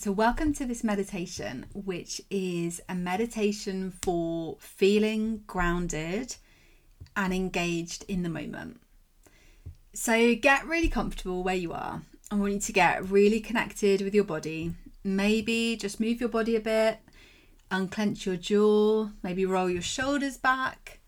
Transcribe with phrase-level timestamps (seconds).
[0.00, 6.36] So, welcome to this meditation, which is a meditation for feeling grounded
[7.16, 8.80] and engaged in the moment.
[9.94, 12.02] So, get really comfortable where you are.
[12.30, 14.72] I want you to get really connected with your body.
[15.02, 17.00] Maybe just move your body a bit,
[17.72, 21.00] unclench your jaw, maybe roll your shoulders back,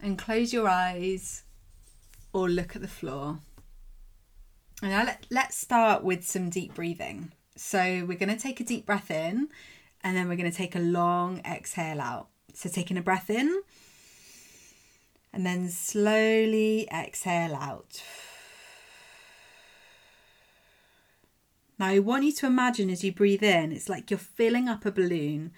[0.00, 1.42] and close your eyes
[2.32, 3.40] or look at the floor.
[4.80, 7.32] And now let, let's start with some deep breathing.
[7.56, 9.48] So we're going to take a deep breath in
[10.02, 12.28] and then we're going to take a long exhale out.
[12.54, 13.62] So taking a breath in
[15.32, 18.02] and then slowly exhale out.
[21.78, 24.84] Now, I want you to imagine as you breathe in, it's like you're filling up
[24.84, 25.52] a balloon.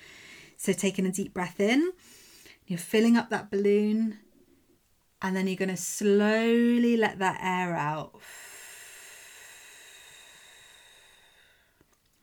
[0.57, 1.93] So, taking a deep breath in,
[2.67, 4.21] you're filling up that balloon,
[5.21, 8.15] and then you're going to slowly let that air out.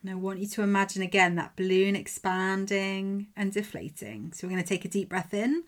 [0.01, 4.33] And I want you to imagine again that balloon expanding and deflating.
[4.33, 5.63] So we're going to take a deep breath in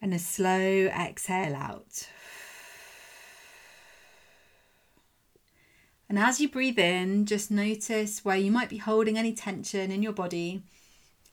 [0.00, 2.08] and a slow exhale out.
[6.08, 10.02] And as you breathe in, just notice where you might be holding any tension in
[10.02, 10.62] your body.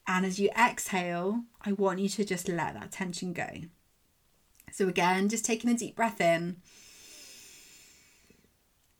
[0.07, 3.47] And as you exhale, I want you to just let that tension go.
[4.71, 6.57] So, again, just taking a deep breath in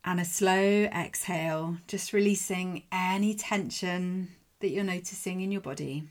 [0.06, 6.04] and a slow exhale, just releasing any tension that you're noticing in your body.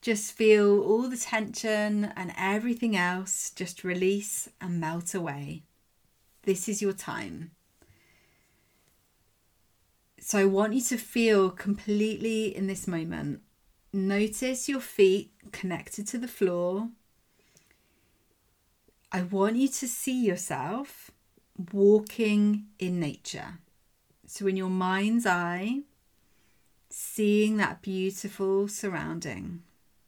[0.00, 5.62] Just feel all the tension and everything else just release and melt away.
[6.42, 7.52] This is your time.
[10.18, 13.42] So I want you to feel completely in this moment.
[13.92, 16.88] Notice your feet connected to the floor.
[19.12, 21.11] I want you to see yourself
[21.72, 23.58] walking in nature.
[24.26, 25.80] So, in your mind's eye,
[26.88, 29.62] seeing that beautiful surrounding,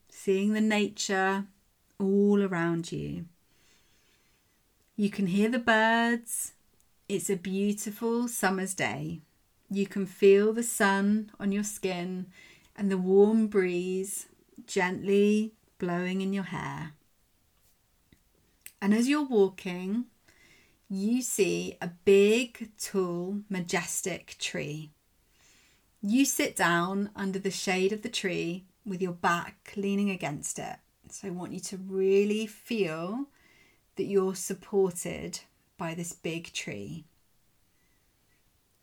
[0.08, 1.46] seeing the nature
[1.98, 3.26] all around you.
[4.96, 6.52] You can hear the birds.
[7.08, 9.20] It's a beautiful summer's day.
[9.70, 12.26] You can feel the sun on your skin
[12.76, 14.26] and the warm breeze
[14.66, 16.92] gently blowing in your hair.
[18.80, 20.04] And as you're walking,
[20.88, 24.90] you see a big, tall, majestic tree.
[26.02, 30.76] You sit down under the shade of the tree with your back leaning against it.
[31.10, 33.26] So I want you to really feel
[33.96, 35.40] that you're supported
[35.78, 37.04] by this big tree.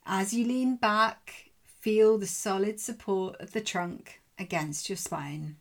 [0.06, 5.58] As you lean back, feel the solid support of the trunk against your spine.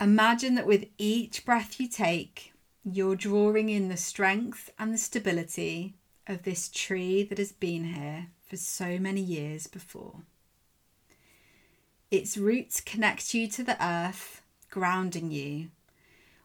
[0.00, 2.52] Imagine that with each breath you take,
[2.96, 5.94] you're drawing in the strength and the stability
[6.26, 10.22] of this tree that has been here for so many years before.
[12.10, 15.68] Its roots connect you to the earth, grounding you,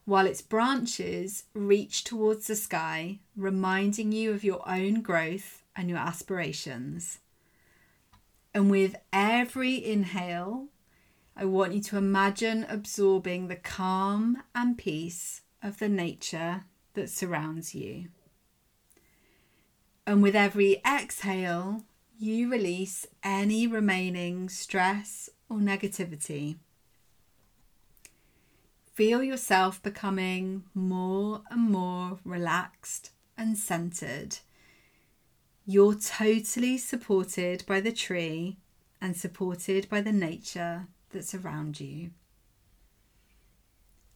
[0.06, 6.00] while its branches reach towards the sky, reminding you of your own growth and your
[6.00, 7.20] aspirations.
[8.54, 10.68] And with every inhale,
[11.36, 17.74] I want you to imagine absorbing the calm and peace of the nature that surrounds
[17.74, 18.10] you.
[20.06, 21.84] And with every exhale,
[22.20, 26.58] you release any remaining stress or negativity.
[28.94, 34.38] Feel yourself becoming more and more relaxed and centered.
[35.66, 38.58] You're totally supported by the tree
[39.02, 42.12] and supported by the nature that's around you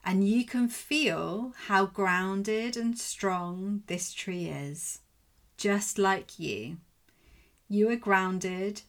[0.08, 5.02] and you can feel how grounded and strong this tree is,
[5.58, 6.78] just like you.
[7.68, 8.84] You are grounded,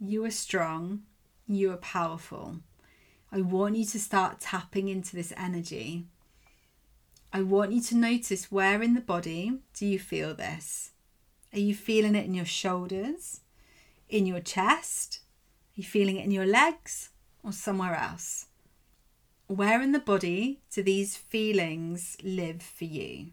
[0.00, 1.02] you are strong,
[1.46, 2.56] you are powerful.
[3.30, 6.06] I want you to start tapping into this energy.
[7.34, 10.92] I want you to notice where in the body do you feel this?
[11.52, 13.40] Are you feeling it in your shoulders,
[14.08, 15.20] in your chest?
[15.76, 17.10] Are you feeling it in your legs
[17.44, 18.46] or somewhere else?
[19.46, 23.32] Where in the body do these feelings live for you?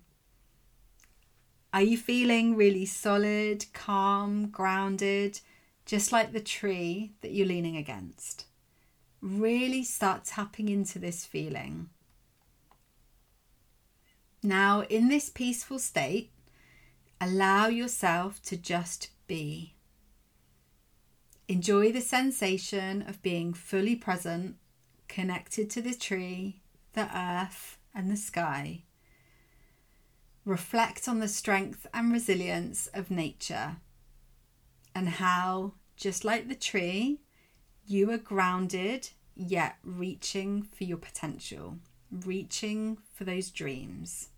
[1.72, 5.40] Are you feeling really solid, calm, grounded,
[5.86, 8.46] just like the tree that you're leaning against?
[9.22, 11.90] Really start tapping into this feeling.
[14.42, 16.32] Now, in this peaceful state,
[17.22, 19.76] allow yourself to just be.
[21.48, 24.56] Enjoy the sensation of being fully present
[25.10, 26.62] connected to the tree,
[26.94, 28.84] the earth, and the sky.
[30.46, 33.78] reflect on the strength and resilience of nature
[34.96, 37.22] and how, just like the tree,
[37.86, 41.78] you are grounded yet reaching for your potential,
[42.26, 44.30] reaching for those dreams.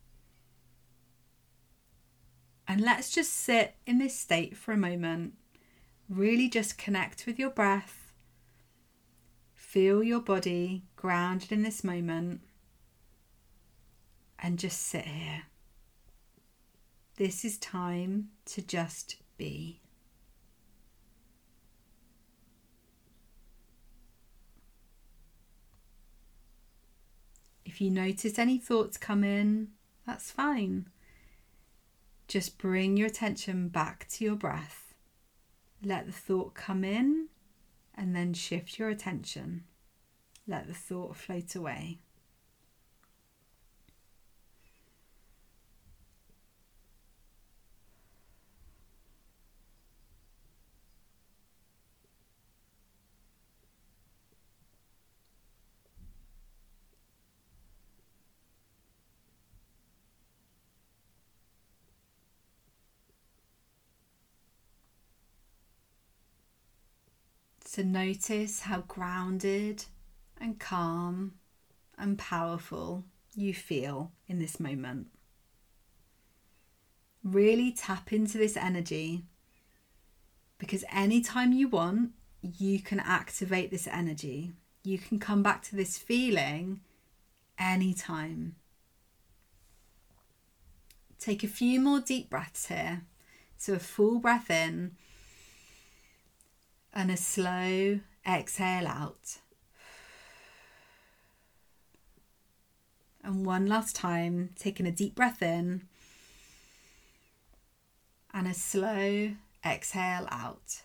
[2.67, 5.33] And let's just sit in this state for a moment.
[6.09, 8.00] Really just connect with your breath.
[9.71, 12.41] Feel your body grounded in this moment.
[14.37, 15.43] And just sit here.
[17.15, 19.79] This is time to just be.
[27.63, 29.69] If you notice any thoughts come in,
[30.05, 30.89] that's fine.
[32.27, 34.93] Just bring your attention back to your breath.
[35.81, 37.29] Let the thought come in
[38.01, 39.63] and then shift your attention.
[40.47, 41.99] Let the thought float away.
[67.71, 69.85] So notice how grounded
[70.41, 71.35] and calm
[71.97, 75.07] and powerful you feel in this moment.
[77.23, 79.23] Really tap into this energy
[80.57, 84.51] because anytime you want, you can activate this energy.
[84.83, 86.81] You can come back to this feeling
[87.57, 88.57] anytime.
[91.17, 93.03] Take a few more deep breaths here.
[93.57, 94.97] So, a full breath in
[96.93, 99.37] and a slow exhale out.
[103.23, 105.83] And one last time, taking a deep breath in
[108.33, 109.31] and a slow
[109.65, 110.81] exhale out.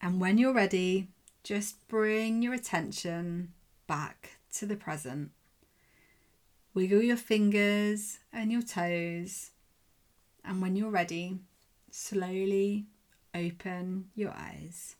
[0.00, 1.08] And when you're ready,
[1.44, 3.52] just bring your attention
[3.86, 5.30] back to the present.
[6.74, 9.50] Wiggle your fingers and your toes
[10.44, 11.38] and when you're ready,
[11.90, 12.86] slowly
[13.34, 14.96] open your eyes.